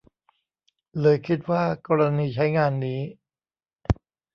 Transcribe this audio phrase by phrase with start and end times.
[0.99, 2.99] เลยคิดว่ากรณีใช้งานนี้